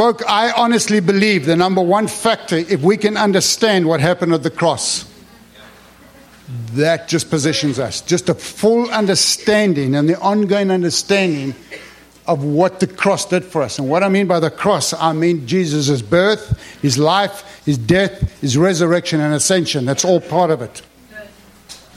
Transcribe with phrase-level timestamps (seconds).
[0.00, 4.42] Folk, I honestly believe the number one factor, if we can understand what happened at
[4.42, 5.04] the cross,
[6.72, 8.00] that just positions us.
[8.00, 11.54] Just a full understanding and the ongoing understanding
[12.26, 13.78] of what the cross did for us.
[13.78, 18.40] And what I mean by the cross, I mean Jesus' birth, his life, his death,
[18.40, 19.84] his resurrection, and ascension.
[19.84, 20.80] That's all part of it.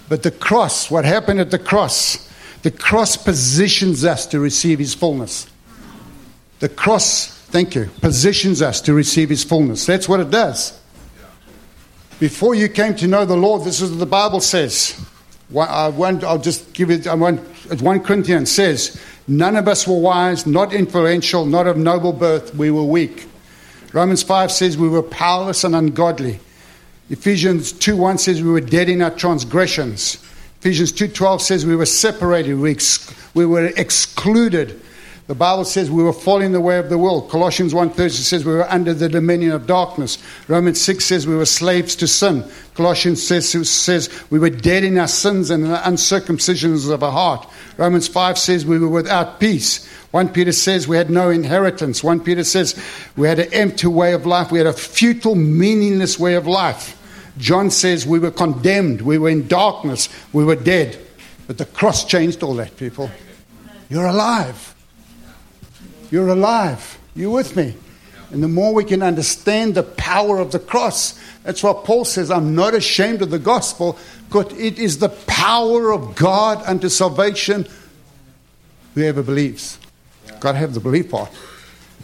[0.09, 2.29] But the cross, what happened at the cross,
[2.63, 5.47] the cross positions us to receive his fullness.
[6.59, 9.85] The cross, thank you, positions us to receive his fullness.
[9.85, 10.81] That's what it does.
[12.19, 14.99] Before you came to know the Lord, this is what the Bible says.
[15.55, 17.39] I won't, uh, I'll just give it, I won't,
[17.79, 22.55] 1 Corinthians says, None of us were wise, not influential, not of noble birth.
[22.55, 23.27] We were weak.
[23.93, 26.39] Romans 5 says we were powerless and ungodly.
[27.11, 30.15] Ephesians 2 1 says we were dead in our transgressions.
[30.59, 34.81] Ephesians 2.12 says we were separated, we, ex- we were excluded
[35.27, 37.29] the Bible says we were falling the way of the world.
[37.29, 40.21] Colossians 1.30 says we were under the dominion of darkness.
[40.49, 42.43] Romans 6 says we were slaves to sin.
[42.73, 47.11] Colossians says, says we were dead in our sins and in the uncircumcisions of our
[47.11, 47.47] heart.
[47.77, 49.87] Romans 5 says we were without peace.
[50.11, 52.03] 1 Peter says we had no inheritance.
[52.03, 52.75] 1 Peter says
[53.15, 54.51] we had an empty way of life.
[54.51, 56.99] We had a futile, meaningless way of life.
[57.37, 59.01] John says we were condemned.
[59.01, 60.09] We were in darkness.
[60.33, 60.99] We were dead.
[61.47, 63.09] But the cross changed all that, people.
[63.89, 64.73] You're alive.
[66.13, 66.99] You're alive.
[67.15, 67.73] You with me?
[68.29, 72.29] And the more we can understand the power of the cross, that's what Paul says,
[72.29, 73.97] I'm not ashamed of the gospel,
[74.27, 77.67] because it is the power of God unto salvation,
[78.93, 79.79] whoever believes.
[80.39, 81.31] Got to have the belief part.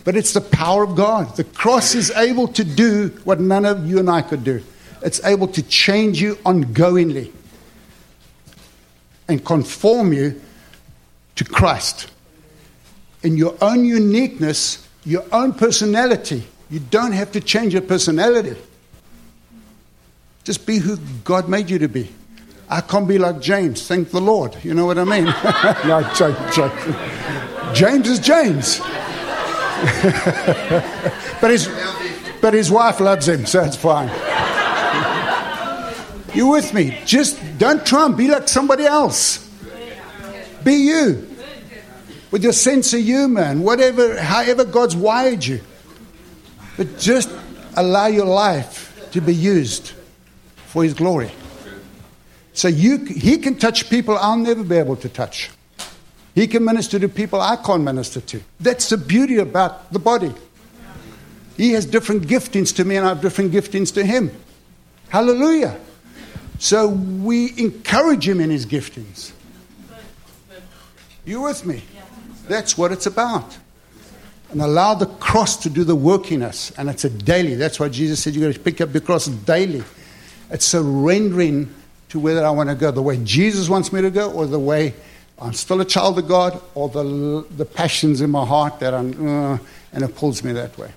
[0.06, 1.36] But it's the power of God.
[1.36, 4.64] The cross is able to do what none of you and I could do.
[5.04, 7.32] It's able to change you ongoingly
[9.28, 10.42] and conform you
[11.36, 12.10] to Christ
[13.23, 16.44] in your own uniqueness, your own personality.
[16.70, 18.56] You don't have to change your personality.
[20.44, 22.09] Just be who God made you to be.
[22.70, 24.55] I can't be like James, thank the Lord.
[24.64, 25.26] You know what I mean?
[25.88, 26.73] no, joke, joke.
[27.73, 28.80] James is James.
[31.42, 31.67] but, his,
[32.42, 34.10] but his wife loves him, so it's fine.
[36.36, 36.99] You with me?
[37.05, 39.49] Just don't try and be like somebody else.
[40.64, 41.29] Be you
[42.32, 45.62] with your sense of humor and whatever, however God's wired you.
[46.78, 47.30] But just
[47.76, 49.94] allow your life to be used
[50.68, 51.32] for His glory.
[52.54, 55.50] So you, He can touch people I'll never be able to touch.
[56.36, 58.42] He can minister to people I can't minister to.
[58.60, 60.34] That's the beauty about the body.
[61.58, 64.32] He has different giftings to me, and I have different giftings to Him.
[65.10, 65.78] Hallelujah.
[66.60, 69.32] So we encourage Him in His giftings.
[71.26, 71.84] You with me?
[72.49, 73.58] That's what it's about.
[74.52, 76.71] And allow the cross to do the work in us.
[76.71, 77.55] And it's a daily.
[77.55, 79.83] That's why Jesus said you've got to pick up the cross daily.
[80.49, 81.73] It's surrendering
[82.09, 84.59] to whether I want to go the way Jesus wants me to go or the
[84.59, 84.95] way
[85.42, 89.54] I'm still a child of God or the, the passions in my heart that I'm,
[89.54, 89.58] uh,
[89.93, 90.92] and it pulls me that way.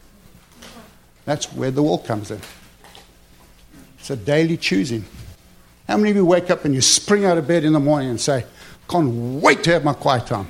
[1.25, 2.41] That's where the walk comes in.
[3.99, 5.05] It's a daily choosing.
[5.87, 8.11] How many of you wake up and you spring out of bed in the morning
[8.11, 8.45] and say,
[8.89, 10.49] Can't wait to have my quiet time?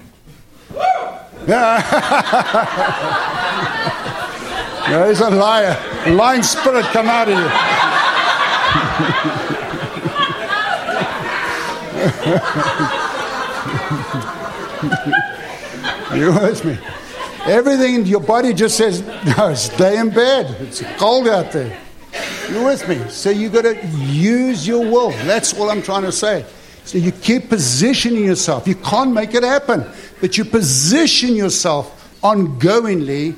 [4.89, 5.77] no, he's a liar.
[6.15, 7.51] Lying spirit come out of you.
[16.15, 16.79] you with me?
[17.45, 19.03] Everything in your body just says,
[19.37, 20.55] no, stay in bed.
[20.61, 21.79] It's cold out there.
[22.51, 23.09] You with me?
[23.09, 25.11] So you got to use your will.
[25.25, 26.45] That's all I'm trying to say.
[26.85, 28.67] So you keep positioning yourself.
[28.67, 29.85] You can't make it happen,
[30.23, 33.35] but you position yourself ongoingly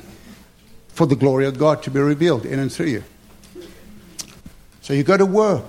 [0.89, 3.03] for the glory of God to be revealed in and through you.
[4.81, 5.65] So you go to work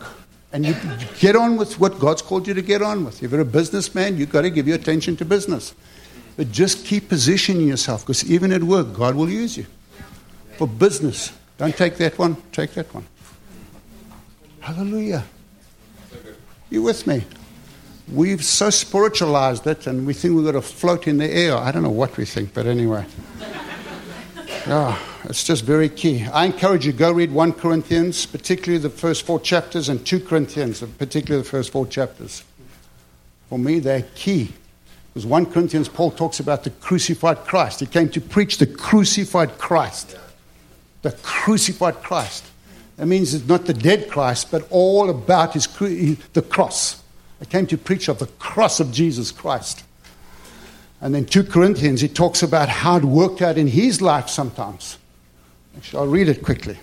[0.52, 0.76] and you
[1.18, 3.22] get on with what God's called you to get on with.
[3.22, 5.74] If you're a businessman, you've got to give your attention to business.
[6.36, 9.64] But just keep positioning yourself because even at work, God will use you
[10.58, 11.32] for business.
[11.56, 13.06] Don't take that one, take that one.
[14.60, 15.24] Hallelujah.
[16.68, 17.24] You with me?
[18.08, 21.56] We've so spiritualized it and we think we've got to float in the air.
[21.56, 23.04] I don't know what we think, but anyway.
[25.24, 26.24] It's just very key.
[26.24, 30.82] I encourage you go read 1 Corinthians, particularly the first four chapters, and 2 Corinthians,
[30.98, 32.44] particularly the first four chapters.
[33.48, 34.52] For me, they're key.
[35.12, 37.80] Because 1 Corinthians, Paul talks about the crucified Christ.
[37.80, 40.16] He came to preach the crucified Christ.
[41.02, 42.44] The crucified Christ.
[42.96, 47.02] That means it's not the dead Christ, but all about his, the cross.
[47.40, 49.84] I came to preach of the cross of Jesus Christ.
[51.00, 54.98] And then 2 Corinthians, he talks about how it worked out in his life sometimes.
[55.76, 56.78] Actually, I'll read it quickly.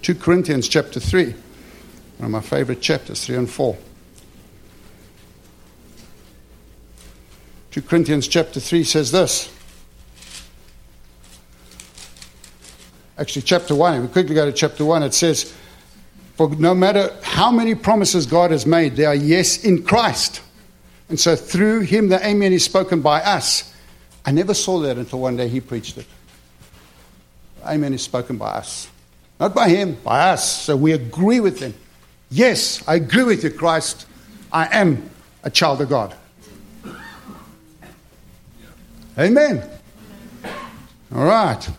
[0.00, 1.34] Two Corinthians chapter three,
[2.16, 3.76] one of my favorite chapters, three and four.
[7.72, 9.50] 2 Corinthians chapter 3 says this.
[13.22, 15.04] Actually, chapter 1, we quickly go to chapter 1.
[15.04, 15.54] It says,
[16.36, 20.42] For no matter how many promises God has made, they are yes in Christ.
[21.08, 23.72] And so through him, the Amen is spoken by us.
[24.26, 26.06] I never saw that until one day he preached it.
[27.64, 28.88] Amen is spoken by us.
[29.38, 30.62] Not by him, by us.
[30.62, 31.74] So we agree with him.
[32.28, 34.04] Yes, I agree with you, Christ.
[34.52, 35.08] I am
[35.44, 36.16] a child of God.
[39.16, 39.62] Amen.
[41.14, 41.70] All right.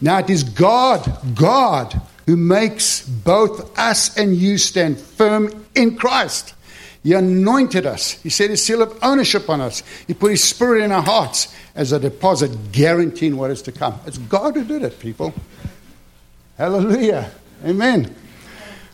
[0.00, 6.54] Now it is God, God, who makes both us and you stand firm in Christ.
[7.02, 8.12] He anointed us.
[8.12, 9.82] He set his seal of ownership on us.
[10.06, 13.98] He put his spirit in our hearts as a deposit guaranteeing what is to come.
[14.06, 15.32] It's God who did it, people.
[16.56, 17.30] Hallelujah.
[17.64, 18.14] Amen.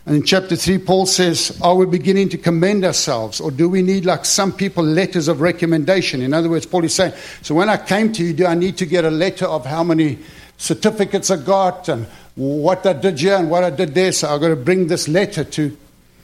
[0.06, 3.40] And in chapter 3, Paul says, Are we beginning to commend ourselves?
[3.40, 6.20] Or do we need, like some people, letters of recommendation?
[6.20, 8.76] In other words, Paul is saying, So when I came to you, do I need
[8.76, 10.18] to get a letter of how many
[10.56, 14.12] certificates I got and what I did here and what I did there?
[14.12, 15.76] So I've got to bring this letter to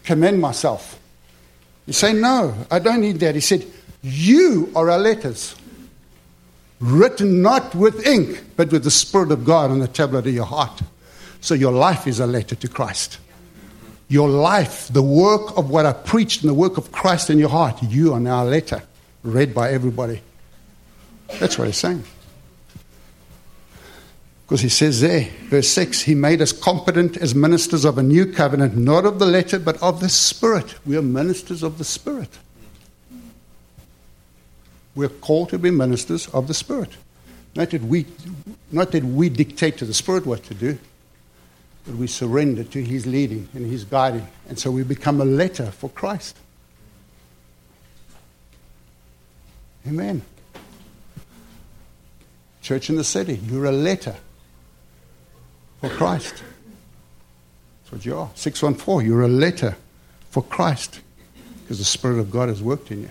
[0.04, 0.98] commend myself.
[1.86, 3.34] You say, No, I don't need that.
[3.34, 3.66] He said,
[4.02, 5.54] You are our letters,
[6.80, 10.46] written not with ink, but with the Spirit of God on the tablet of your
[10.46, 10.80] heart.
[11.40, 13.18] So your life is a letter to Christ
[14.10, 17.48] your life, the work of what I preached and the work of Christ in your
[17.48, 18.82] heart, you are now a letter
[19.22, 20.20] read by everybody.
[21.38, 22.02] That's what he's saying.
[24.50, 28.26] Because he says there, verse 6, he made us competent as ministers of a new
[28.26, 30.74] covenant, not of the letter, but of the Spirit.
[30.84, 32.36] We are ministers of the Spirit.
[34.96, 36.96] We're called to be ministers of the Spirit.
[37.54, 38.06] Not that we,
[38.72, 40.76] not that we dictate to the Spirit what to do,
[41.86, 44.26] but we surrender to His leading and His guiding.
[44.48, 46.36] And so we become a letter for Christ.
[49.86, 50.22] Amen.
[52.62, 54.16] Church in the city, you're a letter
[55.80, 56.42] for Christ.
[57.82, 58.30] That's what you are.
[58.34, 59.76] 614, you're a letter
[60.30, 61.00] for Christ
[61.62, 63.10] because the Spirit of God has worked in you.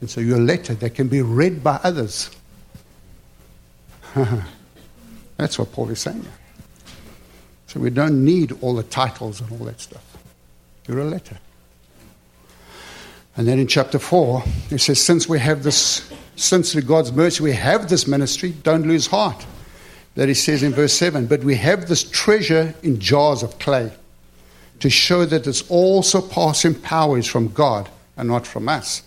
[0.00, 2.30] And so you're a letter that can be read by others.
[5.36, 6.26] That's what Paul is saying.
[7.68, 10.04] So we don't need all the titles and all that stuff.
[10.86, 11.38] You're a letter.
[13.36, 17.42] And then in chapter 4, it says, Since we have this, since through God's mercy
[17.42, 19.46] we have this ministry, don't lose heart.
[20.14, 23.92] That he says in verse 7, But we have this treasure in jars of clay
[24.80, 29.02] to show that this all surpassing power is from God and not from us.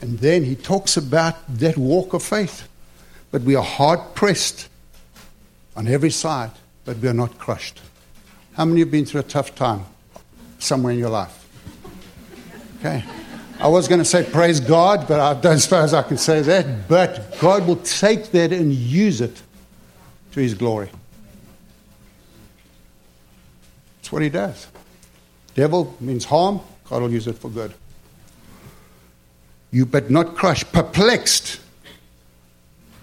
[0.00, 2.68] And then he talks about that walk of faith.
[3.30, 4.68] But we are hard pressed
[5.76, 6.50] on every side
[6.84, 7.80] but we are not crushed.
[8.54, 9.84] How many have been through a tough time
[10.58, 11.40] somewhere in your life?
[12.78, 13.02] Okay.
[13.58, 16.88] I was going to say praise God, but I don't suppose I can say that.
[16.88, 19.42] But God will take that and use it
[20.34, 20.90] to His glory.
[23.96, 24.66] That's what He does.
[25.54, 26.60] Devil means harm,
[26.90, 27.72] God will use it for good.
[29.70, 31.60] You, but not crushed, perplexed.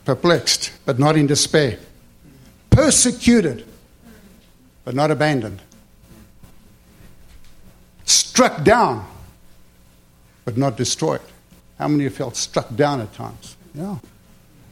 [0.03, 1.79] Perplexed, but not in despair.
[2.69, 3.65] Persecuted,
[4.83, 5.61] but not abandoned.
[8.03, 9.05] Struck down,
[10.43, 11.21] but not destroyed.
[11.77, 13.55] How many you felt struck down at times?
[13.73, 13.97] Yeah,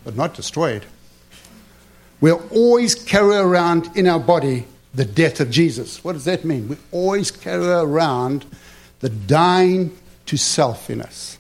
[0.04, 0.84] but not destroyed.
[2.22, 6.04] We'll always carry around in our body the death of Jesus.
[6.04, 6.68] What does that mean?
[6.68, 8.46] We always carry around
[9.00, 11.38] the dying to self in us.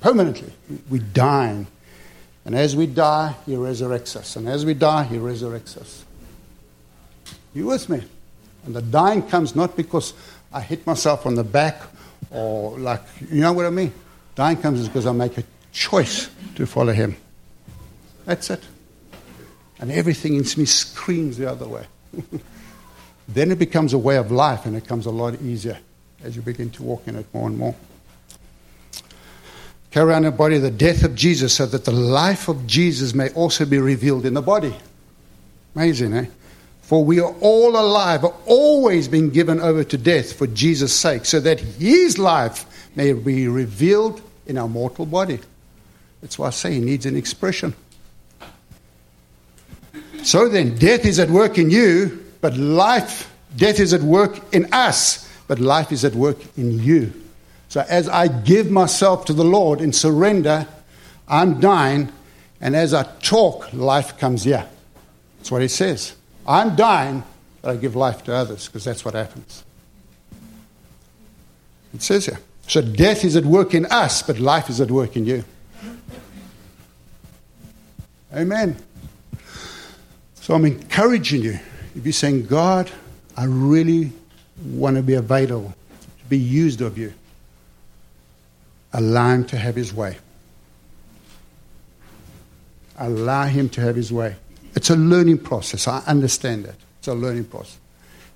[0.00, 0.52] Permanently,
[0.90, 1.68] we dying
[2.44, 4.36] and as we die, He resurrects us.
[4.36, 6.04] And as we die, He resurrects us.
[7.54, 8.02] You with me?
[8.64, 10.14] And the dying comes not because
[10.52, 11.82] I hit myself on the back
[12.30, 13.92] or like, you know what I mean?
[14.34, 17.16] Dying comes because I make a choice to follow Him.
[18.24, 18.62] That's it.
[19.80, 21.86] And everything in me screams the other way.
[23.28, 25.78] then it becomes a way of life and it becomes a lot easier
[26.22, 27.74] as you begin to walk in it more and more
[29.92, 33.28] carry around the body the death of Jesus so that the life of Jesus may
[33.30, 34.74] also be revealed in the body.
[35.76, 36.26] Amazing, eh?
[36.80, 41.24] For we are all alive, are always being given over to death for Jesus' sake,
[41.24, 45.38] so that his life may be revealed in our mortal body.
[46.20, 47.74] That's why I say he needs an expression.
[50.24, 54.72] So then, death is at work in you, but life, death is at work in
[54.72, 57.12] us, but life is at work in you.
[57.68, 60.66] So as I give myself to the Lord in surrender,
[61.26, 62.12] I'm dying,
[62.60, 64.66] and as I talk, life comes here.
[65.38, 66.14] That's what he says.
[66.46, 67.24] I'm dying,
[67.60, 69.64] but I give life to others, because that's what happens.
[71.94, 72.38] It says here.
[72.68, 75.44] So death is at work in us, but life is at work in you.
[78.34, 78.76] Amen.
[80.42, 81.60] So I'm encouraging you.
[81.94, 82.90] If you're saying, God,
[83.36, 84.10] I really
[84.64, 85.72] want to be available,
[86.18, 87.14] to be used of you,
[88.92, 90.18] allow him to have his way.
[92.98, 94.34] Allow him to have his way.
[94.74, 95.86] It's a learning process.
[95.86, 96.74] I understand that.
[96.98, 97.78] It's a learning process.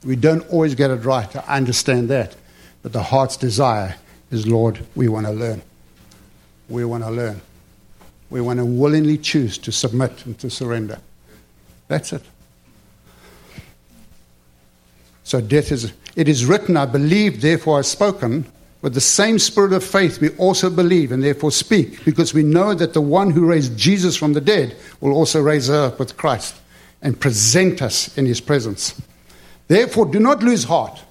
[0.04, 1.34] We don't always get it right.
[1.34, 2.36] I understand that.
[2.84, 3.96] But the heart's desire
[4.30, 5.60] is, Lord, we want to learn.
[6.68, 7.40] We want to learn.
[8.30, 11.00] We want to willingly choose to submit and to surrender.
[11.88, 12.22] That's it.
[15.24, 18.46] So death is, it is written, I believe, therefore I've spoken.
[18.82, 22.74] With the same spirit of faith, we also believe and therefore speak, because we know
[22.74, 26.16] that the one who raised Jesus from the dead will also raise us up with
[26.16, 26.54] Christ
[27.02, 29.00] and present us in his presence.
[29.66, 31.02] Therefore, do not lose heart.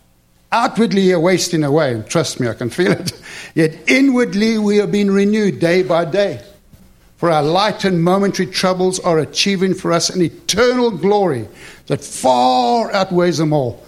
[0.51, 1.93] Outwardly, you're wasting away.
[1.93, 3.11] and Trust me, I can feel it.
[3.55, 6.41] Yet inwardly, we are being renewed day by day.
[7.17, 11.47] For our light and momentary troubles are achieving for us an eternal glory
[11.87, 13.83] that far outweighs them all.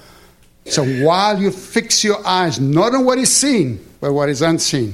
[0.65, 4.93] So while you fix your eyes not on what is seen, but what is unseen,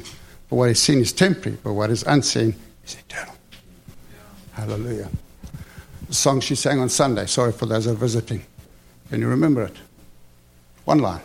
[0.50, 3.36] for what is seen is temporary, but what is unseen is eternal.
[4.54, 5.10] Hallelujah.
[6.08, 8.44] The song she sang on Sunday, sorry for those who are visiting.
[9.10, 9.76] Can you remember it?
[10.86, 11.22] One line.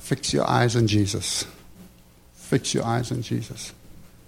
[0.00, 1.46] Fix your eyes on Jesus.
[2.34, 3.72] Fix your eyes on Jesus.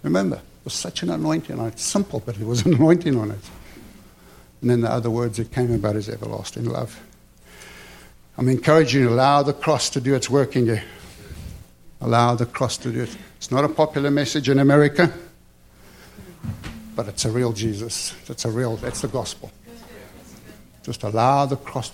[0.03, 1.79] Remember, was such an anointing on it.
[1.79, 3.51] Simple, but it was an anointing on it.
[4.61, 7.01] And then the other words that came about is everlasting love.
[8.39, 10.81] I'm encouraging you to allow the cross to do its work in you.
[12.01, 13.17] Allow the cross to do it.
[13.37, 15.13] It's not a popular message in America,
[16.97, 18.15] but it's a real Jesus.
[18.29, 19.51] It's a real, that's the gospel.
[20.83, 21.93] Just allow the cross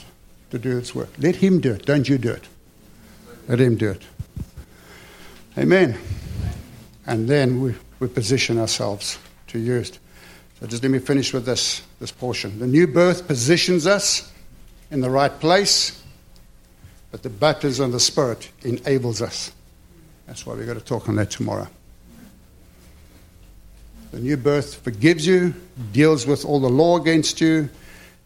[0.50, 1.10] to do its work.
[1.18, 1.84] Let Him do it.
[1.84, 2.44] Don't you do it.
[3.48, 4.02] Let Him do it.
[5.58, 5.98] Amen.
[7.06, 9.98] And then we we position ourselves to use.
[10.60, 12.58] So just let me finish with this, this portion.
[12.58, 14.32] The new birth positions us
[14.90, 16.02] in the right place,
[17.10, 19.52] but the baptism of the Spirit enables us.
[20.26, 21.68] That's why we're going to talk on that tomorrow.
[24.10, 25.54] The new birth forgives you,
[25.92, 27.68] deals with all the law against you,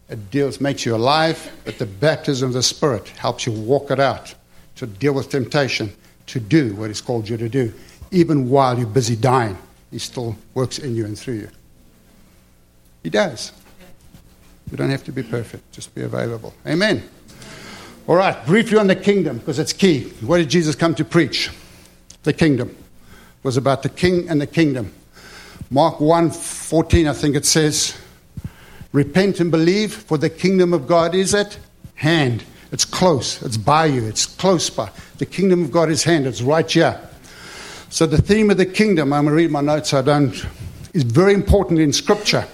[0.09, 3.99] it deals, makes you alive, but the baptism of the Spirit helps you walk it
[3.99, 4.33] out,
[4.75, 5.93] to deal with temptation,
[6.27, 7.73] to do what He's called you to do
[8.13, 9.57] even while you're busy dying,
[9.91, 11.49] He still works in you and through you.
[13.03, 13.51] He does.
[14.71, 16.53] You don't have to be perfect, just be available.
[16.65, 17.03] Amen.
[18.07, 20.09] All right, briefly on the kingdom, because it's key.
[20.21, 21.49] What did Jesus come to preach?
[22.23, 22.69] The kingdom.
[22.69, 24.93] It was about the king and the kingdom.
[25.69, 27.97] Mark 1 14, I think it says,
[28.91, 31.57] Repent and believe, for the kingdom of God is at
[31.95, 32.43] hand.
[32.71, 33.41] It's close.
[33.41, 34.05] It's by you.
[34.05, 34.89] It's close by.
[35.17, 36.27] The kingdom of God is hand.
[36.27, 36.99] It's right here.
[37.93, 40.33] So, the theme of the kingdom, I'm going to read my notes, I don't,
[40.95, 42.47] is very important in Scripture.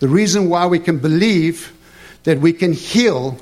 [0.00, 1.72] The reason why we can believe
[2.24, 3.38] that we can heal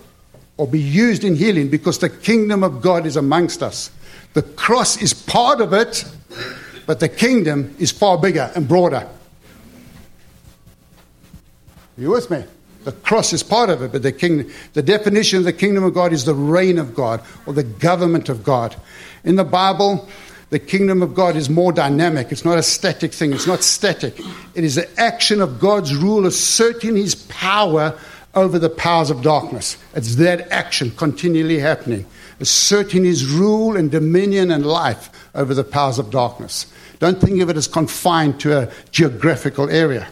[0.59, 3.91] or be used in healing because the kingdom of God is amongst us.
[4.35, 6.05] The cross is part of it,
[6.85, 9.09] but the kingdom is far bigger and broader.
[11.97, 12.45] Are you with me?
[12.85, 15.95] The cross is part of it, but the kingdom, the definition of the kingdom of
[15.95, 18.77] God is the reign of God or the government of God.
[19.25, 20.07] In the Bible,
[20.52, 22.30] the kingdom of God is more dynamic.
[22.30, 24.21] It's not a static thing, it's not static.
[24.54, 27.99] It is the action of God's rule asserting his power
[28.35, 29.78] over the powers of darkness.
[29.94, 32.04] It's that action continually happening,
[32.38, 36.71] asserting his rule and dominion and life over the powers of darkness.
[36.99, 40.06] Don't think of it as confined to a geographical area.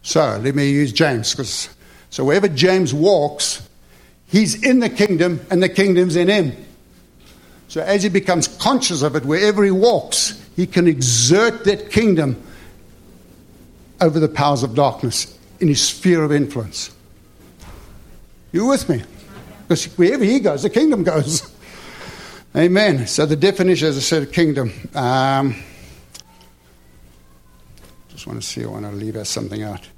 [0.00, 1.68] So let me use James because
[2.08, 3.68] so wherever James walks,
[4.28, 6.56] he's in the kingdom and the kingdom's in him.
[7.72, 12.36] So as he becomes conscious of it, wherever he walks, he can exert that kingdom
[13.98, 16.94] over the powers of darkness in his sphere of influence.
[18.52, 19.02] You with me?
[19.62, 21.50] Because wherever he goes, the kingdom goes.
[22.54, 23.06] Amen.
[23.06, 24.70] So the definition, as I said, kingdom.
[24.94, 25.56] Um,
[28.10, 29.88] just want to see, I want to leave us something out.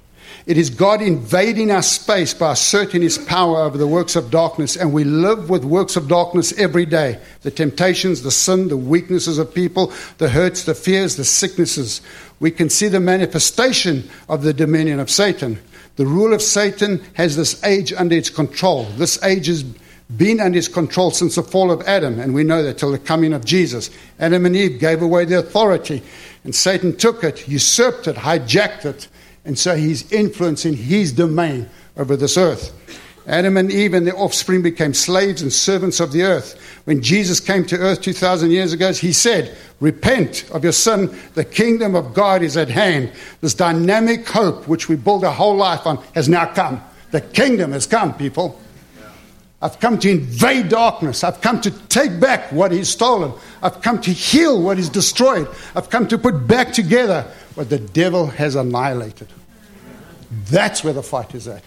[0.45, 4.75] It is God invading our space by asserting his power over the works of darkness,
[4.75, 9.39] and we live with works of darkness every day the temptations, the sin, the weaknesses
[9.39, 11.99] of people, the hurts, the fears, the sicknesses.
[12.39, 15.57] We can see the manifestation of the dominion of Satan.
[15.95, 18.83] The rule of Satan has this age under its control.
[18.97, 19.63] This age has
[20.15, 22.99] been under his control since the fall of Adam, and we know that till the
[22.99, 23.89] coming of Jesus.
[24.19, 26.03] Adam and Eve gave away the authority,
[26.43, 29.07] and Satan took it, usurped it, hijacked it,
[29.45, 32.73] and so he's influencing his domain over this earth.
[33.27, 36.59] Adam and Eve and their offspring became slaves and servants of the earth.
[36.85, 41.43] When Jesus came to earth 2,000 years ago, he said, Repent of your sin, the
[41.43, 43.11] kingdom of God is at hand.
[43.41, 46.81] This dynamic hope, which we build our whole life on, has now come.
[47.11, 48.61] The kingdom has come, people.
[49.61, 51.23] I've come to invade darkness.
[51.23, 53.33] I've come to take back what he's stolen.
[53.63, 55.47] I've come to heal what is destroyed.
[55.75, 57.25] I've come to put back together
[57.55, 59.27] what the devil has annihilated.
[60.49, 61.63] That's where the fight is at.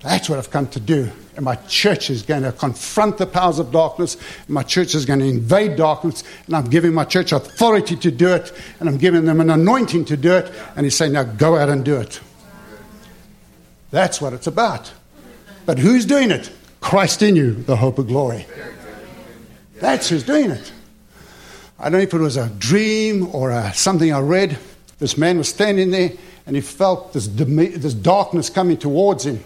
[0.00, 1.10] That's what I've come to do.
[1.36, 4.16] And my church is going to confront the powers of darkness.
[4.48, 6.24] my church is going to invade darkness.
[6.46, 8.50] And I'm giving my church authority to do it.
[8.80, 10.50] And I'm giving them an anointing to do it.
[10.74, 12.18] And he's saying, now go out and do it.
[13.90, 14.90] That's what it's about.
[15.66, 16.50] But who's doing it?
[16.80, 18.46] Christ in you, the hope of glory.
[19.80, 20.72] That's who's doing it.
[21.80, 24.58] I don't know if it was a dream or a, something I read.
[24.98, 26.12] This man was standing there
[26.46, 29.42] and he felt this, this darkness coming towards him.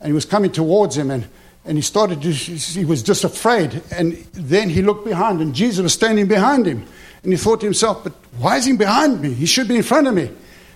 [0.00, 1.28] And he was coming towards him and,
[1.66, 3.82] and he started to, he was just afraid.
[3.92, 6.86] And then he looked behind and jesus was standing behind him.
[7.22, 9.34] And he thought to himself but why is he behind me?
[9.34, 10.30] He should be in front of me.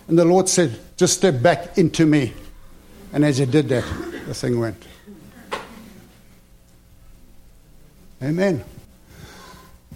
[0.09, 2.35] And the lord said just step back into me.
[3.15, 3.85] And as he did that
[4.27, 4.85] the thing went.
[8.23, 8.63] Amen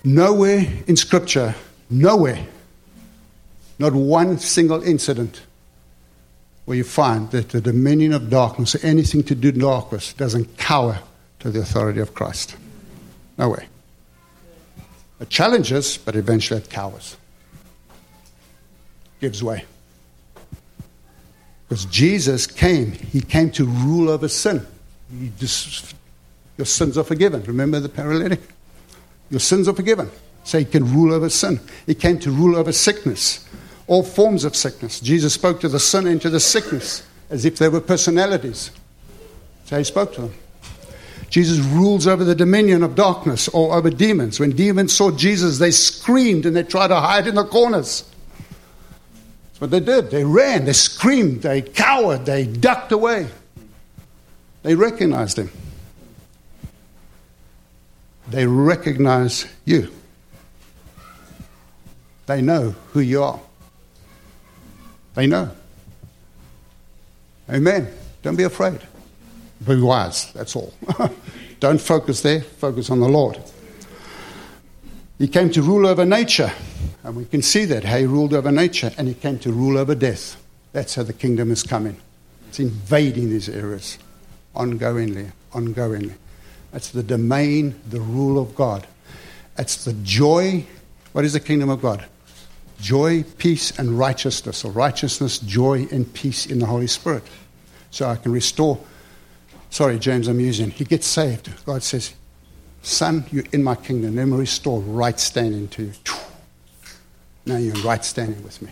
[0.07, 1.55] nowhere in scripture
[1.91, 2.47] nowhere
[3.79, 5.43] not one single incident
[6.67, 10.59] where you find that the dominion of darkness, or anything to do with darkness, doesn't
[10.59, 10.99] cower
[11.39, 12.57] to the authority of Christ.
[13.39, 13.69] No way.
[15.21, 17.17] It challenges, but eventually it cowers,
[19.21, 19.65] gives way.
[21.69, 24.67] Because Jesus came, he came to rule over sin.
[25.39, 25.95] Just,
[26.59, 27.45] your sins are forgiven.
[27.45, 28.41] Remember the paralytic?
[29.30, 30.11] Your sins are forgiven.
[30.45, 31.61] So he can rule over sin.
[31.87, 33.46] He came to rule over sickness
[33.87, 35.01] all forms of sickness.
[35.01, 38.70] Jesus spoke to the sin and to the sickness as if they were personalities.
[39.64, 40.35] So he spoke to them.
[41.29, 44.38] Jesus rules over the dominion of darkness or over demons.
[44.38, 48.09] When demons saw Jesus, they screamed and they tried to hide in the corners.
[49.48, 50.11] That's what they did.
[50.11, 53.27] They ran, they screamed, they cowered, they ducked away.
[54.62, 55.51] They recognized him.
[58.29, 59.93] They recognize you.
[62.27, 63.41] They know who you are.
[65.15, 65.51] They know.
[67.49, 67.89] Amen.
[68.23, 68.81] Don't be afraid.
[69.67, 70.33] Be wise.
[70.33, 70.75] That's all.
[71.61, 72.41] Don't focus there.
[72.41, 73.39] Focus on the Lord.
[75.19, 76.53] He came to rule over nature.
[77.05, 78.91] And we can see that, how he ruled over nature.
[78.99, 80.43] And he came to rule over death.
[80.73, 81.97] That's how the kingdom is coming.
[82.49, 83.99] It's invading these areas
[84.55, 86.15] ongoingly, ongoingly.
[86.72, 88.87] That's the domain, the rule of God.
[89.59, 90.64] It's the joy.
[91.12, 92.05] What is the kingdom of God?
[92.81, 97.22] joy, peace, and righteousness, or righteousness, joy, and peace in the Holy Spirit.
[97.90, 98.79] So I can restore.
[99.70, 100.70] Sorry, James, I'm using.
[100.70, 101.50] He gets saved.
[101.64, 102.14] God says,
[102.83, 104.16] Son, you're in my kingdom.
[104.16, 105.92] Let me restore right standing to you.
[107.44, 108.70] Now you're in right standing with me.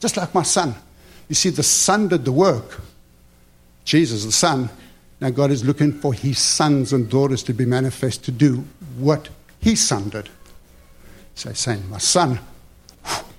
[0.00, 0.74] Just like my son.
[1.28, 2.80] You see, the son did the work.
[3.84, 4.68] Jesus, the son.
[5.20, 8.64] Now God is looking for his sons and daughters to be manifest to do
[8.96, 9.28] what
[9.60, 10.28] his son did.
[11.34, 12.38] So he's saying, My son,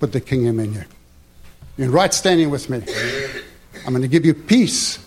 [0.00, 0.84] put the kingdom in you.
[1.76, 2.82] You're in right standing with me.
[3.86, 4.98] I'm going to give you peace.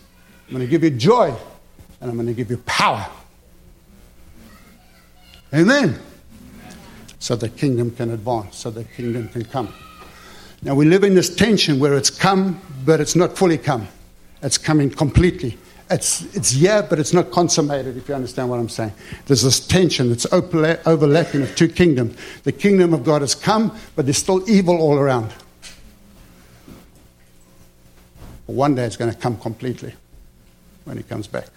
[0.47, 1.33] I'm going to give you joy.
[2.01, 3.05] And I'm going to give you power.
[5.53, 5.99] Amen.
[7.19, 9.73] So the kingdom can advance, so the kingdom can come.
[10.61, 13.87] Now we live in this tension where it's come, but it's not fully come.
[14.41, 15.57] It's coming completely.
[15.91, 18.93] It's, it's yeah, but it's not consummated, if you understand what I'm saying.
[19.25, 22.15] There's this tension that's overlapping of two kingdoms.
[22.43, 25.33] The kingdom of God has come, but there's still evil all around.
[28.45, 29.93] But one day it's going to come completely
[30.85, 31.47] when he comes back.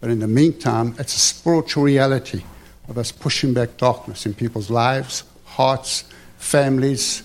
[0.00, 2.42] But in the meantime, it's a spiritual reality
[2.88, 6.04] of us pushing back darkness in people's lives, hearts,
[6.38, 7.22] families,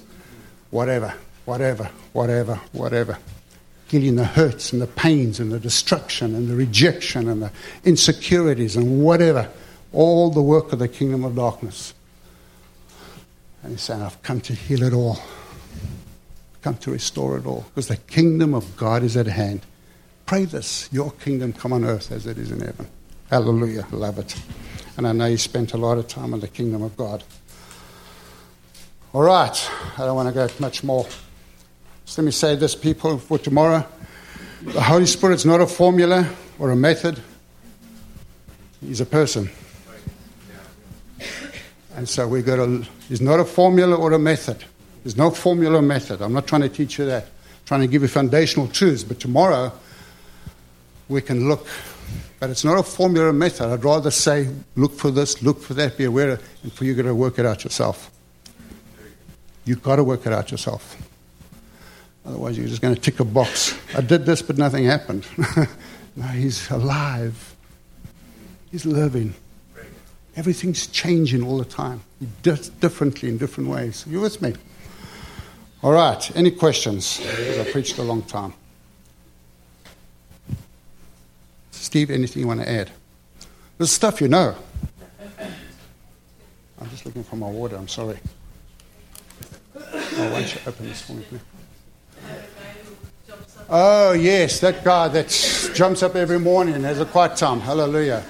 [0.69, 1.13] whatever,
[1.45, 3.17] whatever, whatever, whatever
[3.93, 7.51] healing the hurts and the pains and the destruction and the rejection and the
[7.83, 9.47] insecurities and whatever.
[9.91, 11.93] All the work of the kingdom of darkness.
[13.61, 15.19] And he's saying, I've come to heal it all.
[15.19, 17.65] I've come to restore it all.
[17.69, 19.61] Because the kingdom of God is at hand.
[20.25, 22.87] Pray this your kingdom come on earth as it is in heaven.
[23.29, 23.85] Hallelujah.
[23.91, 24.35] Love it.
[24.97, 27.23] And I know you spent a lot of time on the kingdom of God.
[29.13, 29.71] All right.
[29.99, 31.05] I don't want to go much more.
[32.13, 33.83] So let me say this, people, for tomorrow.
[34.61, 37.19] The Holy Spirit's not a formula or a method.
[38.81, 39.49] He's a person.
[41.95, 44.63] And so we got to, it's not a formula or a method.
[45.03, 46.21] There's no formula or method.
[46.21, 47.23] I'm not trying to teach you that.
[47.23, 49.03] I'm trying to give you foundational truths.
[49.03, 49.71] But tomorrow,
[51.09, 51.65] we can look.
[52.39, 53.73] But it's not a formula or method.
[53.73, 56.97] I'd rather say, look for this, look for that, be aware, of, and for you've
[56.97, 58.11] got to work it out yourself.
[59.65, 60.95] You've got to work it out yourself.
[62.25, 63.77] Otherwise, you're just going to tick a box.
[63.95, 65.25] I did this, but nothing happened.
[66.15, 67.55] no, he's alive.
[68.71, 69.33] He's living.
[70.35, 72.01] Everything's changing all the time.
[72.19, 74.05] He does differently in different ways.
[74.07, 74.53] You with me?
[75.83, 76.35] All right.
[76.35, 77.19] Any questions?
[77.19, 78.53] Because I preached a long time.
[81.71, 82.89] Steve, anything you want to add?
[83.77, 84.55] There's stuff you know.
[86.79, 87.75] I'm just looking for my water.
[87.75, 88.17] I'm sorry.
[89.75, 91.41] Oh, why don't you open this for me, please?
[93.75, 97.59] Oh, yes, that guy that jumps up every morning and has a quiet time.
[97.59, 98.23] Hallelujah.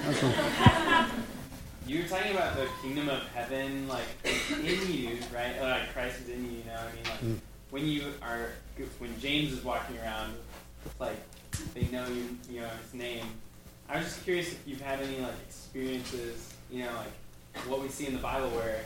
[1.86, 5.60] You were talking about the kingdom of heaven, like in you, right?
[5.60, 6.72] Like Christ is in you, you know?
[6.72, 7.38] what I mean, like mm.
[7.68, 8.52] when you are,
[8.98, 10.32] when James is walking around,
[10.98, 11.18] like
[11.74, 13.26] they know you, you know, his name.
[13.90, 17.88] I was just curious if you've had any like experiences, you know, like what we
[17.88, 18.80] see in the Bible where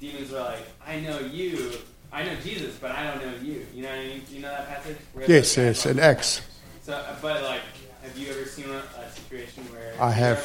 [0.00, 1.72] demons are like, I know you,
[2.12, 3.66] I know Jesus, but I don't know you.
[3.74, 4.22] You know what I mean?
[4.28, 4.96] Do you know that passage?
[5.28, 6.42] Yes, yes, in Acts.
[6.82, 7.60] So, uh, but like,
[8.02, 10.38] have you ever seen a, a situation where I have?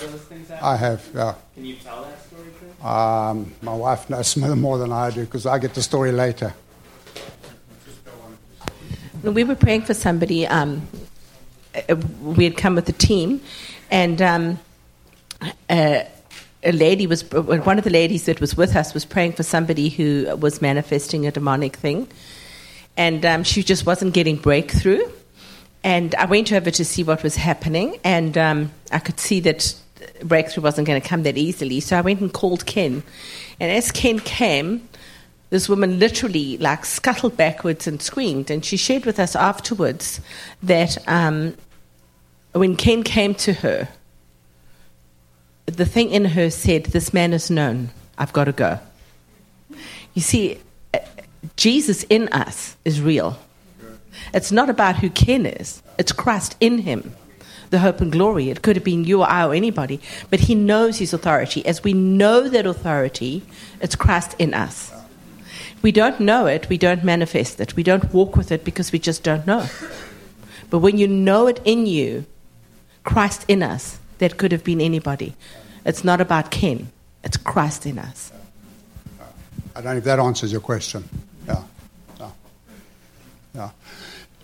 [0.61, 1.09] I have.
[1.13, 1.33] Yeah.
[1.55, 2.49] Can you tell that story?
[2.81, 6.53] To um, my wife knows more than I do because I get the story later.
[9.21, 10.45] When We were praying for somebody.
[10.45, 10.87] Um,
[11.89, 13.41] uh, we had come with a team,
[13.89, 14.59] and um,
[15.69, 16.03] uh,
[16.65, 19.89] a lady was one of the ladies that was with us was praying for somebody
[19.89, 22.07] who was manifesting a demonic thing,
[22.97, 25.03] and um, she just wasn't getting breakthrough.
[25.83, 29.75] And I went over to see what was happening, and um, I could see that
[30.23, 31.79] breakthrough wasn't going to come that easily.
[31.79, 33.03] So I went and called Ken,
[33.59, 34.89] and as Ken came,
[35.51, 38.49] this woman literally like scuttled backwards and screamed.
[38.49, 40.19] And she shared with us afterwards
[40.63, 41.55] that um,
[42.53, 43.87] when Ken came to her,
[45.65, 47.89] the thing in her said, This man is known.
[48.17, 48.79] I've got to go.
[50.13, 50.59] You see,
[51.55, 53.37] Jesus in us is real.
[54.33, 57.15] It's not about who Ken is, it's Christ in him,
[57.69, 58.49] the hope and glory.
[58.49, 59.99] It could have been you or I or anybody,
[60.29, 61.65] but he knows his authority.
[61.65, 63.43] As we know that authority,
[63.81, 64.91] it's Christ in us.
[65.81, 68.99] We don't know it, we don't manifest it, we don't walk with it because we
[68.99, 69.67] just don't know.
[70.69, 72.25] But when you know it in you,
[73.03, 75.35] Christ in us, that could have been anybody.
[75.85, 76.91] It's not about Ken,
[77.23, 78.31] it's Christ in us.
[79.75, 81.07] I don't know if that answers your question.
[81.47, 81.63] Yeah.
[82.19, 82.29] Yeah.
[83.53, 83.69] yeah.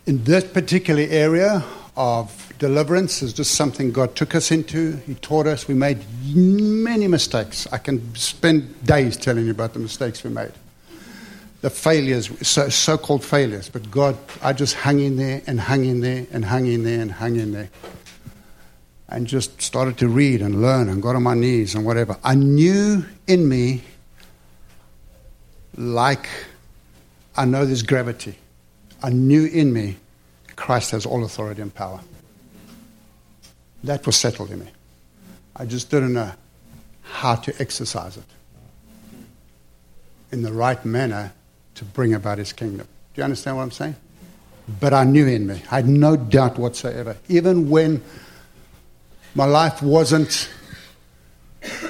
[0.05, 1.63] In this particular area
[1.95, 4.97] of deliverance is just something God took us into.
[5.07, 5.67] He taught us.
[5.67, 5.99] We made
[6.35, 7.65] many mistakes.
[7.71, 10.51] I can spend days telling you about the mistakes we made.
[11.61, 13.69] The failures, so called failures.
[13.69, 17.01] But God, I just hung in there and hung in there and hung in there
[17.01, 17.69] and hung in there
[19.11, 22.17] and just started to read and learn and got on my knees and whatever.
[22.23, 23.83] I knew in me,
[25.75, 26.29] like
[27.35, 28.35] I know there's gravity,
[29.03, 29.97] I knew in me
[30.55, 31.99] Christ has all authority and power.
[33.83, 34.69] That was settled in me.
[35.55, 36.31] I just didn't know
[37.01, 38.23] how to exercise it
[40.31, 41.33] in the right manner
[41.75, 42.87] to bring about his kingdom.
[43.13, 43.95] Do you understand what I'm saying?
[44.79, 45.61] But I knew in me.
[45.69, 47.17] I had no doubt whatsoever.
[47.27, 48.01] Even when
[49.35, 50.49] my life wasn't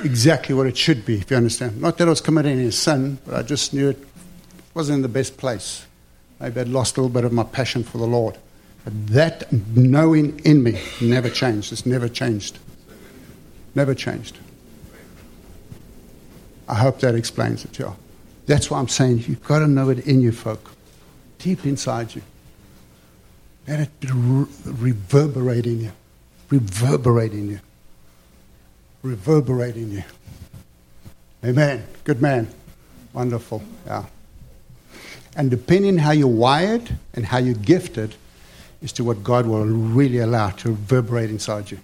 [0.04, 1.82] exactly what it should be, if you understand.
[1.82, 4.00] Not that I was committing any sin, but I just knew it
[4.74, 5.86] wasn't in the best place.
[6.40, 8.38] Maybe I'd lost a little bit of my passion for the Lord.
[8.84, 11.72] But that knowing in me never changed.
[11.72, 12.58] It's never changed.
[13.76, 14.38] Never changed.
[16.68, 17.94] I hope that explains it, yeah.
[18.46, 20.72] That's why I'm saying you've got to know it in you, folk,
[21.38, 22.22] deep inside you.
[23.68, 25.92] Let it re- reverberate in you
[26.52, 27.60] reverberating you.
[29.02, 30.04] Reverberating you.
[31.44, 31.84] Amen.
[32.04, 32.48] Good man.
[33.14, 33.64] Wonderful.
[33.88, 34.06] Yeah.
[35.36, 38.14] And depending how you're wired and how you're gifted,
[38.82, 41.80] is to what God will really allow to reverberate inside you.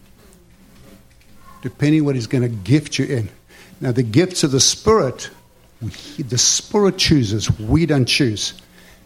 [1.62, 3.30] Depending what He's going to gift you in.
[3.80, 5.30] Now, the gifts of the Spirit,
[6.17, 8.60] the Spirit chooses, we don't choose.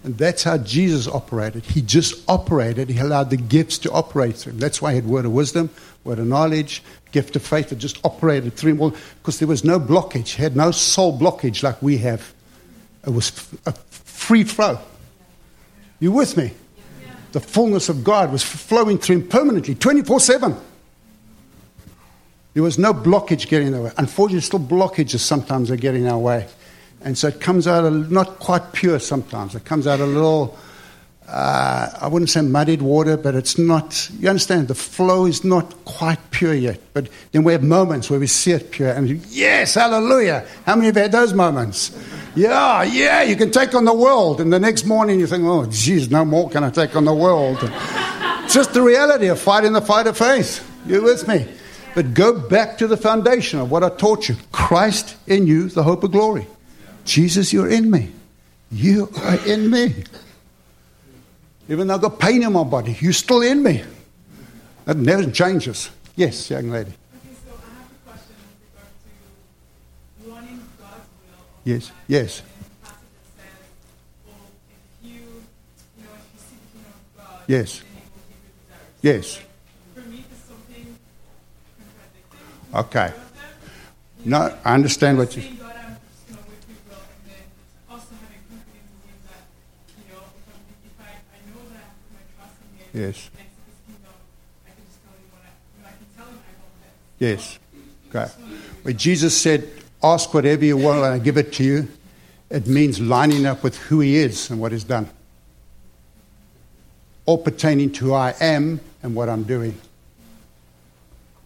[0.04, 1.64] And that's how Jesus operated.
[1.64, 2.90] He just operated.
[2.90, 4.60] He allowed the gifts to operate through him.
[4.60, 5.70] That's why he had word of wisdom,
[6.04, 7.70] word of knowledge, gift of faith.
[7.70, 10.36] that just operated through him because there was no blockage.
[10.36, 12.34] He had no soul blockage like we have.
[13.06, 13.32] It was
[13.66, 14.80] a free flow.
[16.00, 16.54] You with me?
[17.32, 20.56] The fullness of God was flowing through him permanently, 24 7.
[22.54, 23.92] There was no blockage getting in the way.
[23.98, 26.48] Unfortunately, still blockages sometimes are getting in our way.
[27.04, 29.56] And so it comes out not quite pure sometimes.
[29.56, 30.58] It comes out a little,
[31.28, 35.84] uh, I wouldn't say muddied water, but it's not, you understand, the flow is not
[35.86, 36.80] quite pure yet.
[36.94, 40.46] But then we have moments where we see it pure and yes, hallelujah.
[40.66, 41.92] How many have had those moments?
[42.36, 44.40] Yeah, yeah, you can take on the world.
[44.40, 47.14] And the next morning you think, oh, geez, no more can I take on the
[47.14, 47.58] world.
[48.44, 50.68] It's just the reality of fighting the fight of faith.
[50.86, 51.48] You with me?
[51.94, 55.84] But go back to the foundation of what I taught you Christ in you, the
[55.84, 56.48] hope of glory.
[57.06, 58.10] Jesus, you're in me.
[58.72, 60.04] You are in me.
[61.70, 63.84] Even though I've got pain in my body, you're still in me.
[64.86, 65.90] That never changes.
[66.16, 66.90] Yes, young lady.
[66.92, 68.90] Okay, so I have a question with regard
[70.24, 71.46] to wanting God's will.
[71.64, 72.98] Yes, yes, In the passage
[73.38, 73.60] that says,
[74.26, 74.36] well,
[75.04, 77.80] you, you know, if you seek the kingdom of God, Yes.
[77.80, 78.98] then it will give you desires.
[79.02, 79.42] yes.
[79.96, 80.86] Like, me, there's something
[81.78, 82.76] contradicting.
[82.76, 83.14] Okay.
[84.26, 85.42] No, I understand what you.
[85.42, 87.44] Saying, God, I'm just going to work your will, and then
[87.90, 89.44] also having confidence in Him that,
[89.98, 92.58] you know, if, I'm, if I, I know that I have to put my trust
[92.62, 92.81] in Him, Yes.
[92.81, 92.81] and seek His kingdom, I can just tell Him what I, you know, I can
[92.81, 93.30] tell Him I want this.
[97.19, 97.60] Yes.
[98.10, 98.32] Okay.
[98.84, 99.69] When Jesus said,
[100.04, 101.88] Ask whatever you want and I give it to you,
[102.49, 105.08] it means lining up with who He is and what He's done.
[107.25, 109.80] All pertaining to who I am and what I'm doing.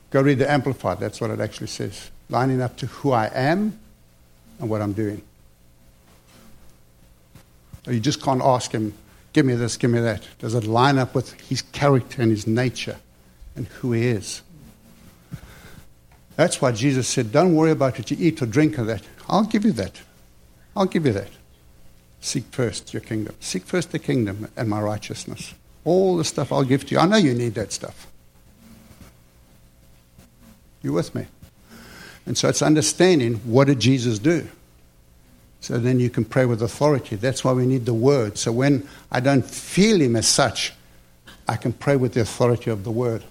[0.10, 2.10] Go read the Amplified, that's what it actually says.
[2.30, 3.78] Lining up to who I am
[4.60, 5.22] and what I'm doing.
[7.88, 8.94] You just can't ask Him,
[9.36, 10.26] Give me this, give me that.
[10.40, 12.96] Does it line up with His character and His nature
[13.54, 14.42] and who He is?
[16.38, 19.04] That's why Jesus said, Don't worry about what you eat or drink or that.
[19.28, 20.00] I'll give you that.
[20.74, 21.28] I'll give you that.
[22.22, 23.36] Seek first your kingdom.
[23.42, 25.54] Seek first the kingdom and my righteousness.
[25.84, 27.00] All the stuff I'll give to you.
[27.00, 28.08] I know you need that stuff.
[30.82, 31.26] You with me?
[32.26, 34.48] And so it's understanding what did Jesus do?
[35.66, 37.16] So then you can pray with authority.
[37.16, 38.38] That's why we need the word.
[38.38, 40.72] So when I don't feel him as such,
[41.48, 43.24] I can pray with the authority of the word.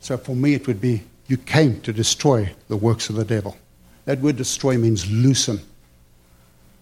[0.00, 3.58] So for me, it would be, You came to destroy the works of the devil.
[4.06, 5.60] That word destroy means loosen.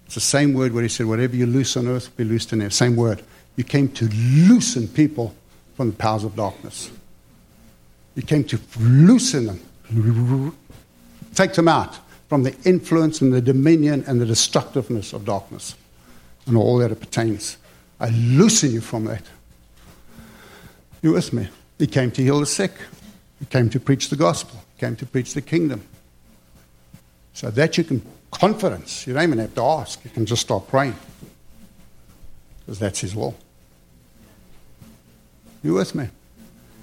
[0.07, 2.53] It's the same word where he said, Whatever you loose on earth will be loosed
[2.53, 2.71] in heaven.
[2.71, 3.25] Same word.
[3.57, 4.09] You came to
[4.47, 5.35] loosen people
[5.75, 6.89] from the powers of darkness.
[8.15, 10.57] You came to loosen them,
[11.35, 15.75] take them out from the influence and the dominion and the destructiveness of darkness
[16.47, 17.57] and all that it pertains.
[18.01, 19.23] I loosen you from that.
[21.03, 21.49] You with me?
[21.79, 22.73] He came to heal the sick.
[23.39, 24.61] He came to preach the gospel.
[24.75, 25.83] He came to preach the kingdom.
[27.33, 29.07] So that you can confidence.
[29.07, 30.05] You don't even have to ask.
[30.05, 30.97] You can just start praying.
[32.61, 33.37] Because that's his will.
[35.63, 36.09] You with me?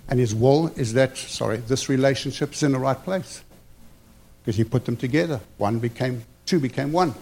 [0.07, 3.43] And his will is that, sorry, this relationship is in the right place.
[4.45, 5.41] Because he put them together.
[5.57, 7.15] One became, two became one.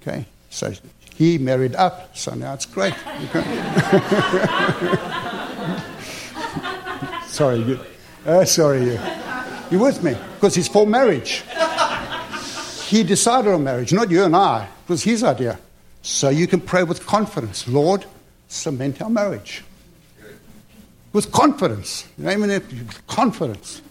[0.00, 0.24] Okay?
[0.50, 0.72] So
[1.16, 2.94] he married up, so now it's great.
[7.26, 7.80] sorry, you.
[8.24, 9.00] Uh, sorry, you.
[9.72, 10.16] You with me?
[10.34, 11.42] Because he's for marriage.
[12.86, 14.66] He decided on marriage, not you and I.
[14.66, 15.58] It was his idea.
[16.02, 17.66] So you can pray with confidence.
[17.66, 18.04] Lord,
[18.46, 19.64] cement our marriage.
[21.12, 22.06] With confidence.
[22.16, 23.82] You know, I mean, with confidence.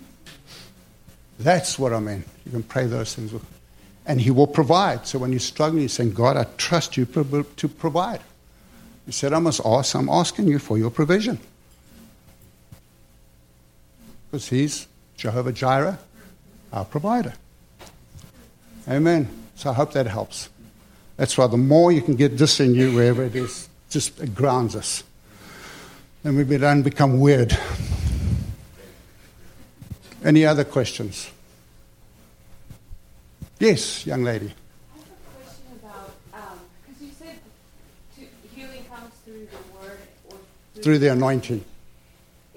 [1.39, 2.23] That's what I mean.
[2.45, 3.43] You can pray those things with.
[4.05, 5.07] And he will provide.
[5.07, 8.21] So when you're struggling, you're saying, God, I trust you to provide.
[9.05, 11.39] He said, I must ask, I'm asking you for your provision.
[14.29, 15.99] Because he's Jehovah Jireh,
[16.71, 17.33] our provider.
[18.87, 19.29] Amen.
[19.55, 20.49] So I hope that helps.
[21.15, 24.33] That's why the more you can get this in you, wherever it is, just it
[24.33, 25.03] grounds us.
[26.23, 27.57] Then we don't become weird.
[30.23, 31.29] Any other questions?
[33.59, 34.51] Yes, young lady.
[34.93, 37.39] I have a question about um, because you said
[38.15, 38.21] to,
[38.55, 40.37] healing comes through the word or
[40.81, 41.63] Through the anointing.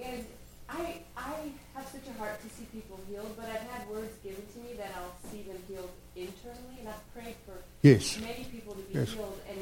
[0.02, 0.24] And
[0.68, 4.42] I I have such a heart to see people healed, but I've had words given
[4.54, 8.18] to me that I'll see them healed internally, and I've prayed for Yes.
[8.18, 9.10] many people to be Yes.
[9.10, 9.58] healed, and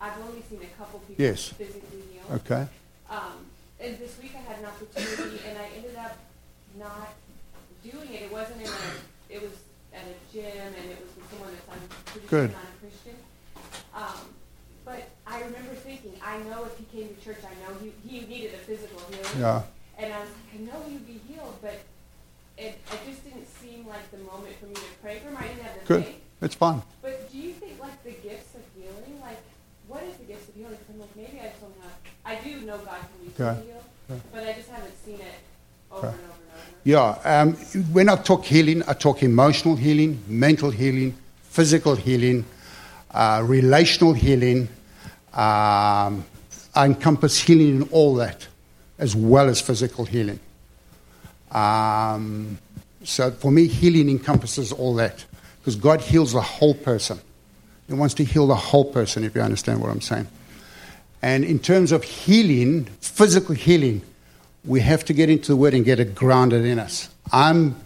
[0.00, 1.48] I've only seen a couple people Yes.
[1.50, 2.40] physically healed.
[2.44, 2.66] Okay.
[3.08, 3.44] Um,
[3.78, 6.16] and this week I had an opportunity, and I ended up
[6.78, 7.12] not
[7.82, 8.22] doing it.
[8.22, 8.92] It wasn't in a.
[9.28, 9.52] It was
[9.92, 12.48] at a gym, and it was with someone that's I'm pretty Good.
[12.48, 13.16] a Christian.
[13.94, 14.24] Um,
[14.86, 18.24] but I remember thinking, I know if he came to church, I know he he
[18.26, 19.38] needed a physical healing.
[19.38, 19.60] Yeah.
[19.98, 21.76] And I was like, I know he'd be healed, but
[22.56, 25.36] it, it just didn't seem like the moment for me to pray for him.
[25.38, 26.04] I didn't have the Good.
[26.06, 26.20] faith.
[26.40, 26.80] It's fun.
[27.02, 29.42] But do you think like the gifts of healing, like
[29.86, 30.72] what is the gifts of healing?
[30.72, 31.96] Because I'm like maybe I just don't have.
[32.24, 33.60] I do know God can use Okay.
[33.60, 34.20] to heal, Okay.
[34.32, 35.36] but I just haven't seen it
[35.90, 36.16] over Okay.
[36.16, 36.80] and over and over.
[36.84, 37.52] Yeah, um,
[37.92, 41.14] when I talk healing, I talk emotional healing, mental healing,
[41.52, 42.46] physical healing,
[43.10, 44.68] uh, relational healing.
[45.34, 46.24] Um,
[46.74, 48.48] I encompass healing in all that,
[48.98, 50.40] as well as physical healing.
[51.50, 52.58] Um,
[53.04, 55.26] so for me, healing encompasses all that
[55.60, 57.20] because God heals the whole person.
[57.86, 60.28] He wants to heal the whole person, if you understand what I'm saying.
[61.20, 64.00] And in terms of healing, physical healing,
[64.64, 67.10] we have to get into the Word and get it grounded in us.
[67.30, 67.76] I'm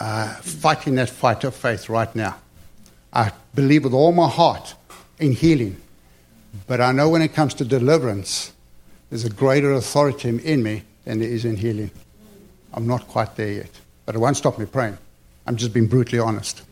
[0.00, 2.36] uh, fighting that fight of faith right now.
[3.12, 4.74] I believe with all my heart
[5.18, 5.76] in healing.
[6.66, 8.52] But I know when it comes to deliverance,
[9.10, 11.90] there's a greater authority in me than there is in healing.
[12.72, 13.80] I'm not quite there yet.
[14.06, 14.96] But it won't stop me praying.
[15.46, 16.62] I'm just being brutally honest.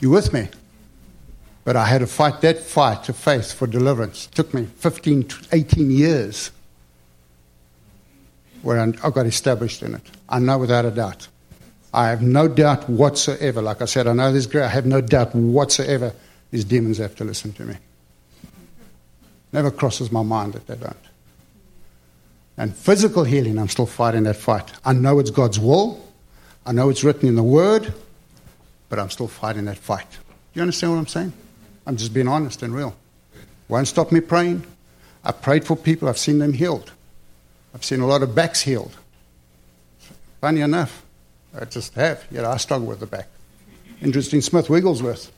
[0.00, 0.48] You with me?
[1.64, 4.26] But I had to fight that fight of faith for deliverance.
[4.26, 6.50] It took me 15, 18 years
[8.62, 10.02] where I got established in it.
[10.28, 11.28] I know without a doubt.
[11.92, 13.62] I have no doubt whatsoever.
[13.62, 14.64] Like I said, I know this great.
[14.64, 16.12] I have no doubt whatsoever
[16.50, 17.76] these demons have to listen to me.
[19.52, 20.96] Never crosses my mind that they don't.
[22.56, 24.70] And physical healing, I'm still fighting that fight.
[24.84, 26.04] I know it's God's will.
[26.66, 27.94] I know it's written in the Word,
[28.88, 30.10] but I'm still fighting that fight.
[30.10, 30.16] Do
[30.54, 31.32] you understand what I'm saying?
[31.86, 32.94] I'm just being honest and real.
[33.68, 34.66] Won't stop me praying.
[35.24, 36.92] I've prayed for people, I've seen them healed.
[37.74, 38.96] I've seen a lot of backs healed.
[40.40, 41.04] Funny enough,
[41.58, 42.24] I just have.
[42.30, 43.28] Yet I struggle with the back.
[44.00, 45.32] Interesting, Smith Wigglesworth.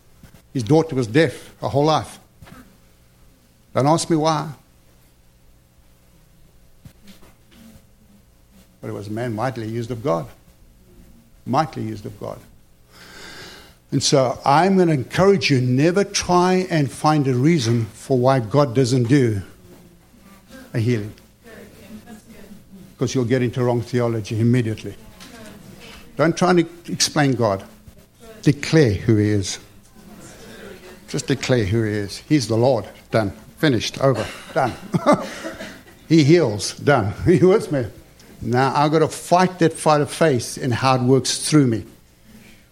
[0.52, 2.18] His daughter was deaf her whole life.
[3.74, 4.50] Don't ask me why.
[8.80, 10.26] But it was a man mightily used of God.
[11.46, 12.38] Mightily used of God.
[13.92, 18.40] And so I'm going to encourage you never try and find a reason for why
[18.40, 19.42] God doesn't do
[20.72, 21.12] a healing.
[22.92, 24.94] Because you'll get into wrong theology immediately.
[26.20, 27.64] Don't try to explain God.
[28.42, 29.58] Declare who He is.
[31.08, 32.18] Just declare who He is.
[32.28, 32.86] He's the Lord.
[33.10, 33.30] Done.
[33.56, 33.98] Finished.
[34.02, 34.26] Over.
[34.52, 34.74] Done.
[36.10, 36.74] he heals.
[36.74, 37.14] Done.
[37.24, 37.86] He with me?
[38.42, 41.86] Now I've got to fight that fight of faith and how it works through me.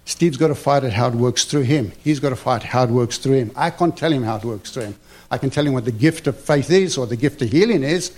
[0.05, 1.93] Steve's got to fight it how it works through him.
[2.05, 3.53] He's got to fight how it works through him.
[3.57, 4.97] I can't tell him how it works through him.
[5.31, 7.83] I can tell him what the gift of faith is or the gift of healing
[7.83, 8.15] is,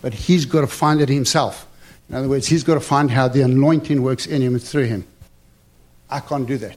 [0.00, 1.68] but he's got to find it himself.
[2.12, 4.84] In other words, he's got to find how the anointing works in him and through
[4.84, 5.06] him.
[6.10, 6.76] I can't do that.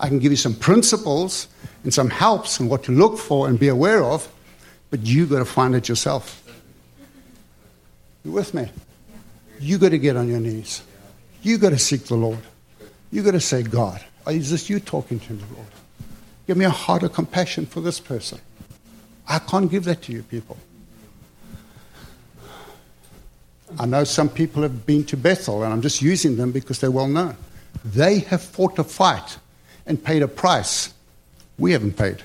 [0.00, 1.46] I can give you some principles
[1.84, 4.28] and some helps and what to look for and be aware of,
[4.90, 6.42] but you've got to find it yourself.
[8.24, 8.68] You with me?
[9.60, 10.82] You've got to get on your knees.
[11.42, 12.42] You've got to seek the Lord.
[13.12, 15.68] You've got to say, God, is this you talking to me, Lord?
[16.48, 18.40] Give me a heart of compassion for this person.
[19.28, 20.56] I can't give that to you, people.
[23.78, 26.90] I know some people have been to Bethel, and I'm just using them because they're
[26.90, 27.36] well known.
[27.84, 29.38] They have fought a fight
[29.86, 30.92] and paid a price
[31.58, 32.22] we haven't paid.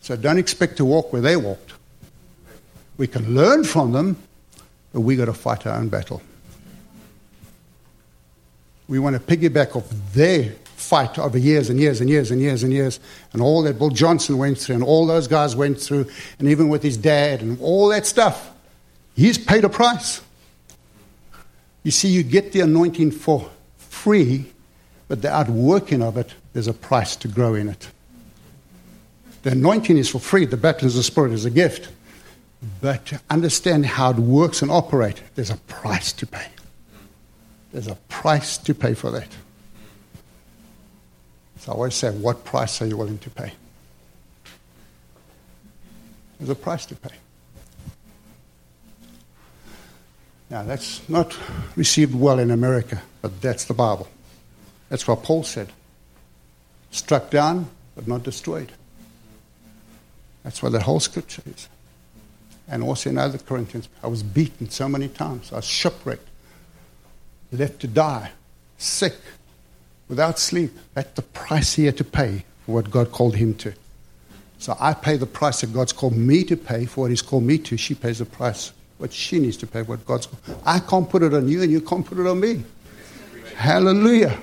[0.00, 1.72] So don't expect to walk where they walked.
[2.96, 4.16] We can learn from them,
[4.92, 6.22] but we've got to fight our own battle.
[8.88, 12.62] We want to piggyback off their fight over years and years and years and years
[12.62, 13.00] and years,
[13.32, 16.06] and all that Bill Johnson went through, and all those guys went through,
[16.38, 18.50] and even with his dad, and all that stuff.
[19.14, 20.22] He's paid a price.
[21.82, 24.46] You see, you get the anointing for free,
[25.08, 27.90] but the outworking of it, there's a price to grow in it.
[29.42, 31.88] The anointing is for free, the baptism of the Spirit is a gift.
[32.80, 36.46] But to understand how it works and operates, there's a price to pay.
[37.72, 39.28] There's a price to pay for that.
[41.68, 43.52] I always say, what price are you willing to pay?
[46.38, 47.14] There's a price to pay.
[50.48, 51.36] Now, that's not
[51.76, 54.08] received well in America, but that's the Bible.
[54.88, 55.70] That's what Paul said.
[56.90, 58.72] Struck down, but not destroyed.
[60.44, 61.68] That's what the whole scripture is.
[62.66, 65.52] And also in other Corinthians, I was beaten so many times.
[65.52, 66.28] I was shipwrecked,
[67.52, 68.30] left to die,
[68.78, 69.16] sick,
[70.08, 70.72] without sleep.
[70.94, 73.72] That's the price he had to pay for what God called him to.
[74.58, 77.44] So I pay the price that God's called me to pay for what he's called
[77.44, 77.76] me to.
[77.76, 80.60] She pays the price what she needs to pay, for what God's called.
[80.66, 82.64] I can't put it on you, and you can't put it on me.
[83.54, 84.36] Hallelujah.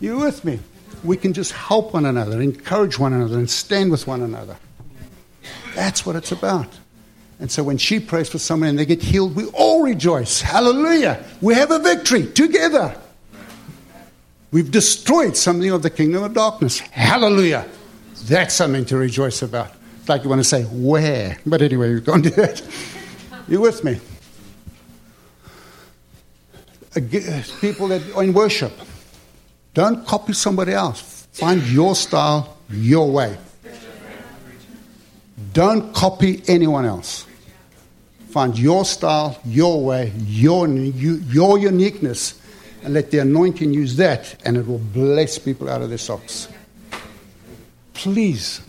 [0.00, 0.58] You with me?
[1.04, 4.56] We can just help one another, encourage one another, and stand with one another.
[5.74, 6.68] That's what it's about.
[7.38, 10.40] And so when she prays for someone and they get healed, we all rejoice.
[10.40, 11.24] Hallelujah.
[11.40, 12.96] We have a victory together.
[14.54, 16.78] We've destroyed something of the kingdom of darkness.
[16.78, 17.66] Hallelujah.
[18.26, 19.72] That's something to rejoice about.
[20.06, 21.38] Like you want to say, where?
[21.44, 22.62] But anyway, you can't do that.
[23.48, 23.98] You with me?
[26.94, 27.00] Uh,
[27.60, 28.70] people that are in worship,
[29.74, 31.26] don't copy somebody else.
[31.32, 33.36] Find your style, your way.
[35.52, 37.26] Don't copy anyone else.
[38.28, 42.40] Find your style, your way, your, your uniqueness,
[42.84, 46.48] and let the anointing use that, and it will bless people out of their socks.
[47.94, 48.60] Please.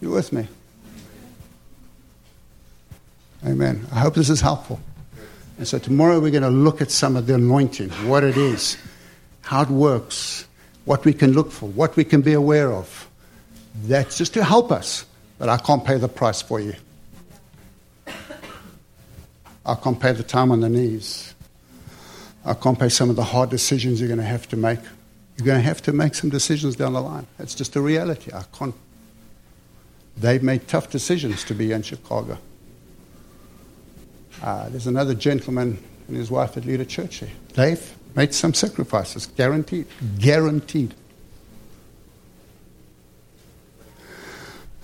[0.00, 0.46] You with me?
[3.44, 3.84] Amen.
[3.92, 4.80] I hope this is helpful.
[5.58, 8.78] And so tomorrow we're going to look at some of the anointing, what it is,
[9.40, 10.46] how it works,
[10.84, 13.08] what we can look for, what we can be aware of.
[13.84, 15.04] That's just to help us.
[15.38, 16.74] But I can't pay the price for you.
[19.66, 21.31] I can't pay the time on the knees.
[22.44, 24.80] I can't pay some of the hard decisions you're going to have to make.
[25.36, 27.26] You're going to have to make some decisions down the line.
[27.38, 28.32] It's just a reality.
[28.32, 28.74] I can't.
[30.16, 32.38] They've made tough decisions to be in Chicago.
[34.42, 37.30] Uh, there's another gentleman and his wife that lead a church here.
[37.54, 39.86] They've made some sacrifices, guaranteed.
[40.18, 40.94] Guaranteed.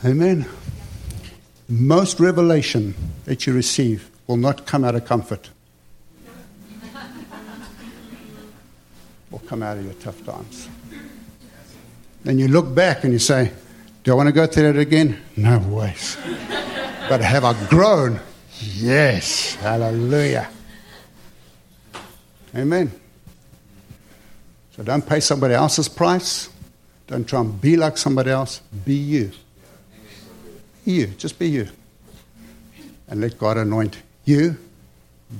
[0.04, 0.46] Amen.
[1.68, 2.94] Most revelation
[3.24, 5.50] that you receive will not come out of comfort.
[9.30, 10.68] Will come out of your tough times.
[12.24, 13.52] Then you look back and you say,
[14.02, 15.20] Do I want to go through that again?
[15.36, 16.16] No ways.
[17.08, 18.20] but have I grown?
[18.60, 19.54] Yes.
[19.56, 20.48] Hallelujah.
[22.54, 22.90] Amen.
[24.72, 26.48] So don't pay somebody else's price.
[27.06, 28.60] Don't try and be like somebody else.
[28.84, 29.32] Be you.
[30.84, 31.06] Be you.
[31.06, 31.68] Just be you.
[33.08, 34.58] And let God anoint you,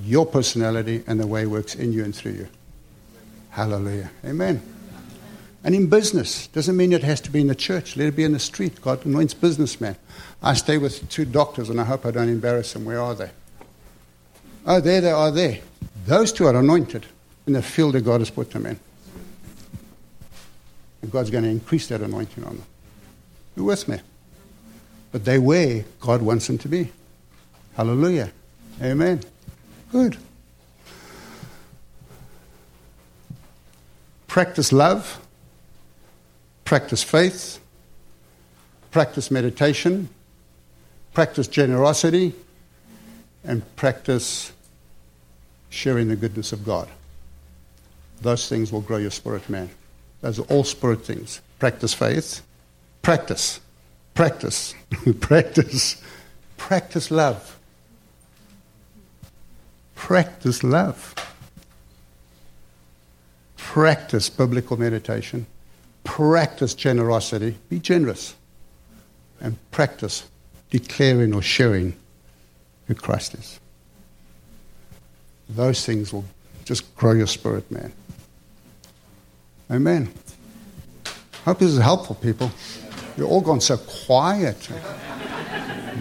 [0.03, 2.47] your personality, and the way works in you and through you.
[3.49, 4.11] Hallelujah.
[4.25, 4.61] Amen.
[5.63, 7.97] And in business, doesn't mean it has to be in the church.
[7.97, 8.81] Let it be in the street.
[8.81, 9.97] God anoints businessmen.
[10.41, 12.85] I stay with two doctors, and I hope I don't embarrass them.
[12.85, 13.29] Where are they?
[14.65, 15.59] Oh, there they are there.
[16.05, 17.05] Those two are anointed
[17.45, 18.79] in the field that God has put them in.
[21.01, 22.65] And God's going to increase that anointing on them.
[23.55, 23.99] You with me?
[25.11, 26.91] But they where God wants them to be.
[27.75, 28.31] Hallelujah.
[28.81, 29.21] Amen.
[29.91, 30.17] Good.
[34.39, 35.19] Practice love,
[36.63, 37.59] practice faith,
[38.89, 40.07] practice meditation,
[41.13, 42.33] practice generosity,
[43.43, 44.53] and practice
[45.69, 46.87] sharing the goodness of God.
[48.21, 49.71] Those things will grow your spirit, man.
[50.21, 51.41] Those are all spirit things.
[51.59, 52.41] Practice faith,
[53.01, 53.59] practice,
[54.13, 54.73] practice,
[55.19, 56.01] practice,
[56.55, 57.59] practice love.
[59.95, 61.13] Practice love
[63.69, 65.45] practice biblical meditation,
[66.03, 68.33] practice generosity, be generous,
[69.41, 70.27] and practice
[70.71, 71.95] declaring or sharing
[72.87, 73.59] who Christ is.
[75.49, 76.25] Those things will
[76.65, 77.93] just grow your spirit, man.
[79.69, 80.11] Amen.
[81.45, 82.51] Hope this is helpful, people.
[83.17, 84.67] You're all gone so quiet.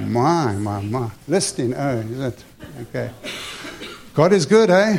[0.06, 1.10] My, my, my.
[1.26, 2.44] Listening, oh, is it?
[2.80, 3.10] Okay.
[4.14, 4.96] God is good, eh?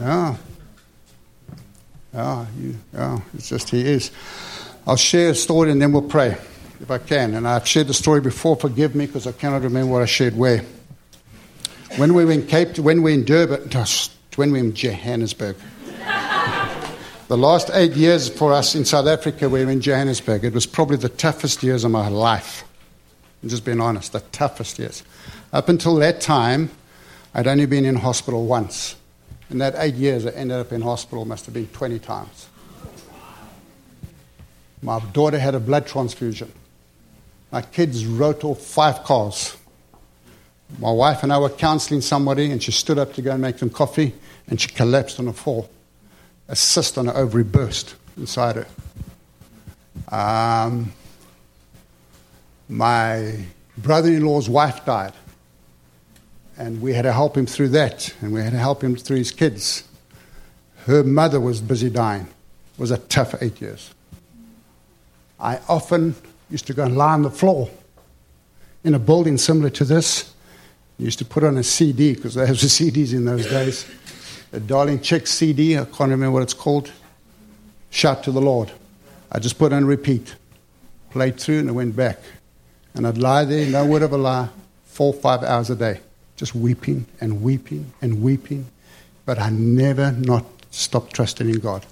[0.00, 0.36] Yeah.
[2.16, 2.74] Yeah, you,
[3.34, 4.10] it's just He is.
[4.86, 6.38] I'll share a story and then we'll pray,
[6.80, 7.34] if I can.
[7.34, 10.34] And I've shared the story before, forgive me, because I cannot remember what I shared
[10.34, 10.64] where.
[11.96, 13.70] When we were in Cape, when we were in Durban,
[14.36, 15.56] when we were in Johannesburg.
[17.28, 20.42] the last eight years for us in South Africa, we were in Johannesburg.
[20.42, 22.64] It was probably the toughest years of my life.
[23.42, 25.02] I'm just being honest, the toughest years.
[25.52, 26.70] Up until that time,
[27.34, 28.96] I'd only been in hospital once.
[29.50, 32.48] In that eight years, I ended up in hospital, must have been 20 times.
[34.82, 36.52] My daughter had a blood transfusion.
[37.52, 39.56] My kids wrote off five cars.
[40.78, 43.58] My wife and I were counseling somebody, and she stood up to go and make
[43.58, 44.14] them coffee,
[44.48, 45.68] and she collapsed on the floor.
[46.48, 48.66] A cyst on her ovary burst inside her.
[50.08, 50.92] Um,
[52.68, 53.44] my
[53.78, 55.12] brother in law's wife died
[56.58, 59.18] and we had to help him through that, and we had to help him through
[59.18, 59.86] his kids.
[60.86, 62.22] Her mother was busy dying.
[62.22, 63.92] It was a tough eight years.
[65.38, 66.14] I often
[66.50, 67.68] used to go and lie on the floor
[68.84, 70.32] in a building similar to this.
[70.98, 73.86] I used to put on a CD because there was CDs in those days.
[74.52, 76.90] A Darlene Zschech CD, I can't remember what it's called.
[77.90, 78.72] Shout to the Lord.
[79.30, 80.36] I just put on repeat,
[81.10, 82.20] played through, and I went back.
[82.94, 84.48] And I'd lie there, no word of a lie,
[84.86, 86.00] four, five hours a day
[86.36, 88.66] just weeping and weeping and weeping.
[89.24, 91.84] But I never not stopped trusting in God.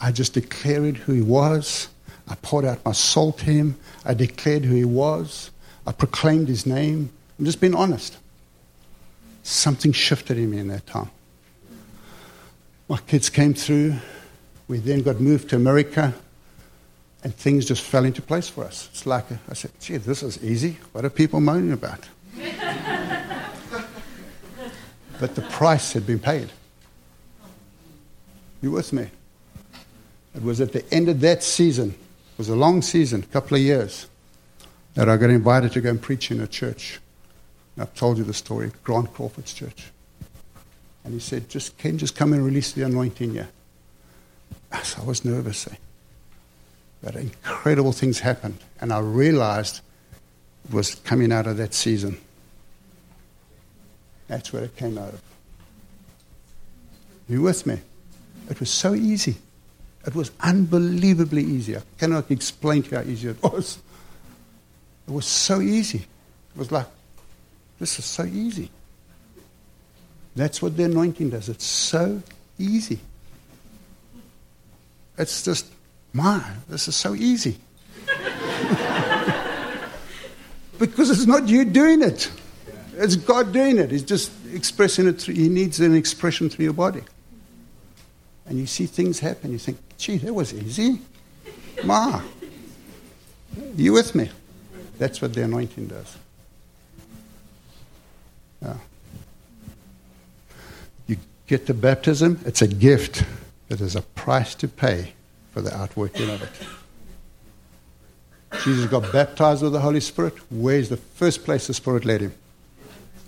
[0.00, 1.88] I just declared who He was.
[2.28, 3.76] I poured out my soul to him.
[4.04, 5.50] I declared who he was.
[5.86, 7.10] I proclaimed his name.
[7.38, 8.16] I'm just being honest.
[9.42, 11.10] Something shifted in me in that time.
[12.88, 13.96] My kids came through.
[14.68, 16.14] We then got moved to America,
[17.22, 18.88] and things just fell into place for us.
[18.92, 20.78] It's like I said, gee, this is easy.
[20.92, 22.08] What are people moaning about?
[25.20, 26.50] but the price had been paid.
[28.62, 29.08] You with me?
[30.34, 33.56] It was at the end of that season, it was a long season, a couple
[33.56, 34.06] of years,
[34.94, 37.00] that I got invited to go and preach in a church.
[37.76, 39.92] And I've told you the story, Grant Crawford's church.
[41.04, 43.48] And he said, just Ken, just come and release the anointing here.
[44.82, 45.68] So I was nervous.
[45.68, 45.76] Eh?
[47.00, 48.58] But incredible things happened.
[48.80, 49.82] And I realized
[50.64, 52.18] it was coming out of that season.
[54.28, 55.22] That's where it came out of.
[57.28, 57.80] You with me?
[58.50, 59.36] It was so easy.
[60.06, 61.76] It was unbelievably easy.
[61.76, 63.78] I cannot explain to you how easy it was.
[65.08, 65.98] It was so easy.
[65.98, 66.86] It was like,
[67.78, 68.70] this is so easy.
[70.36, 71.48] That's what the anointing does.
[71.48, 72.22] It's so
[72.58, 73.00] easy.
[75.16, 75.66] It's just,
[76.12, 77.56] my, this is so easy.
[80.78, 82.30] because it's not you doing it,
[82.96, 83.90] it's God doing it.
[83.90, 87.02] He's just expressing it through, He needs an expression through your body.
[88.46, 91.00] And you see things happen, you think, gee, that was easy.
[91.82, 92.20] Ma,
[93.76, 94.30] you with me?
[94.98, 96.16] That's what the anointing does.
[98.62, 98.76] Yeah.
[101.06, 101.16] You
[101.46, 103.24] get the baptism, it's a gift,
[103.68, 105.14] but there's a price to pay
[105.52, 106.50] for the outworking of it.
[108.62, 110.34] Jesus got baptized with the Holy Spirit.
[110.50, 112.34] Where's the first place the Spirit led him?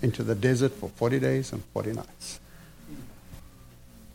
[0.03, 2.41] Into the desert for 40 days and 40 nights.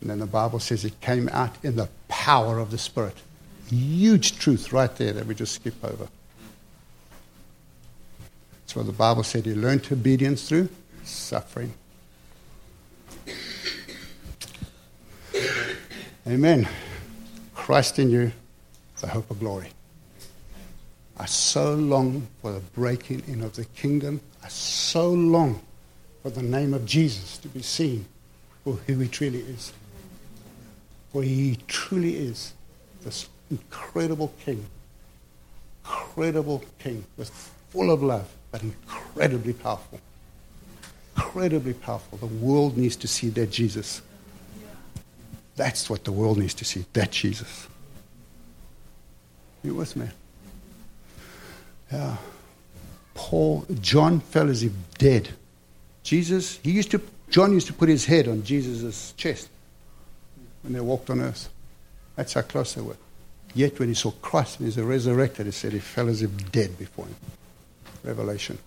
[0.00, 3.16] And then the Bible says it came out in the power of the Spirit.
[3.68, 6.08] Huge truth right there that we just skip over.
[8.60, 9.46] That's what the Bible said.
[9.46, 10.68] He learned obedience through
[11.04, 11.72] suffering.
[16.26, 16.68] Amen.
[17.54, 18.32] Christ in you,
[19.00, 19.68] the hope of glory.
[21.18, 24.20] I so long for the breaking in of the kingdom.
[24.42, 25.60] I so long
[26.22, 28.06] for the name of Jesus to be seen
[28.64, 29.72] for who he truly is.
[31.12, 32.54] For he truly is
[33.02, 34.64] this incredible king.
[35.84, 37.28] Incredible king, with
[37.70, 40.00] full of love, but incredibly powerful.
[41.16, 42.18] Incredibly powerful.
[42.18, 44.00] The world needs to see that Jesus.
[45.56, 47.66] That's what the world needs to see, that Jesus.
[49.62, 50.08] You with me?
[51.90, 52.16] Yeah.
[53.14, 55.30] Paul, John fell as if dead.
[56.02, 57.00] Jesus, he used to,
[57.30, 59.48] John used to put his head on Jesus' chest
[60.62, 61.48] when they walked on earth.
[62.16, 62.96] That's how close they were.
[63.54, 66.78] Yet when he saw Christ and he's resurrected, he said he fell as if dead
[66.78, 67.16] before him.
[68.02, 68.58] Revelation.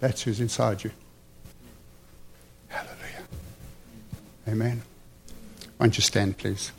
[0.00, 0.90] That's who's inside you.
[2.68, 3.24] Hallelujah.
[4.48, 4.82] Amen.
[5.76, 6.70] Why don't you stand, please?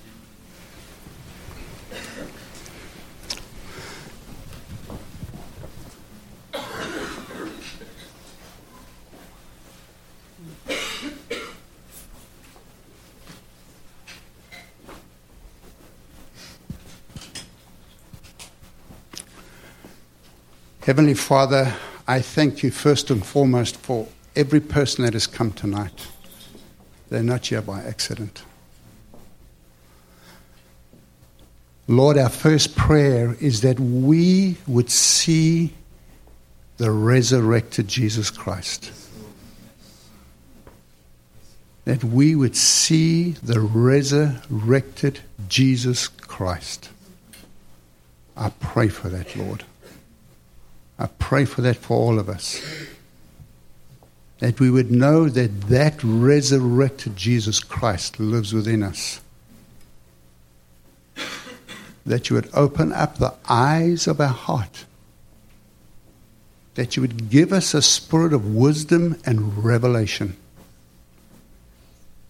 [20.88, 21.76] Heavenly Father,
[22.08, 24.08] I thank you first and foremost for
[24.38, 26.08] every person that has come tonight.
[27.10, 28.44] They're not here by accident.
[31.90, 35.74] Lord, our first prayer is that we would see
[36.78, 38.94] the resurrected Jesus Christ.
[41.84, 45.20] That we would see the resurrected
[45.50, 46.88] Jesus Christ.
[48.38, 49.66] I pray for that, Lord.
[51.00, 52.62] I pray for that for all of us.
[54.40, 59.22] That we would know that that resurrected Jesus Christ lives within us.
[62.06, 64.86] That you would open up the eyes of our heart.
[66.76, 70.38] That you would give us a spirit of wisdom and revelation.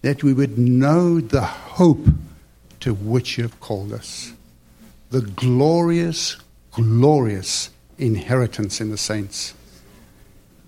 [0.02, 2.06] That we would know the hope
[2.80, 4.32] to which you have called us.
[5.10, 6.36] The glorious,
[6.70, 9.54] glorious inheritance in the saints.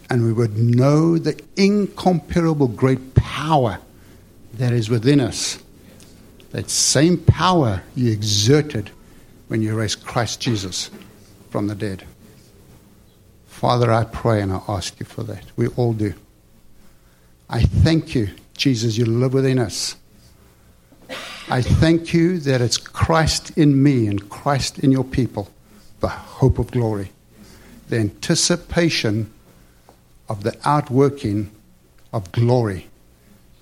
[0.09, 3.79] And we would know the incomparable great power
[4.55, 5.63] that is within us.
[6.51, 8.91] That same power you exerted
[9.49, 10.91] when you raised Christ Jesus
[11.51, 12.05] from the dead.
[13.47, 15.45] Father, I pray and I ask you for that.
[15.57, 16.15] We all do.
[17.49, 19.97] I thank you, Jesus, you live within us.
[21.49, 25.51] I thank you that it's Christ in me and Christ in your people,
[25.99, 27.11] the hope of glory,
[27.91, 29.33] the anticipation
[30.29, 31.51] of the outworking
[32.13, 32.87] of glory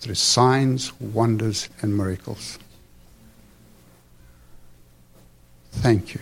[0.00, 2.58] through signs, wonders, and miracles.
[5.72, 6.20] Thank you.